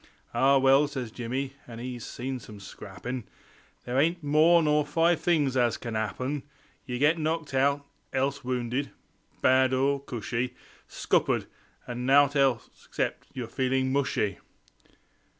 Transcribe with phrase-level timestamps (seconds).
[0.33, 3.25] "Ah well," says Jimmy, an' 'e's seen some scrappin'
[3.85, 6.41] "There ain't more nor five things as can 'appen;
[6.87, 8.89] Ye get knocked out; else wounded
[9.43, 10.55] bad or cushy;
[10.87, 11.45] Scuppered;
[11.87, 12.35] or nowt
[12.83, 14.39] except yer feeling mushy."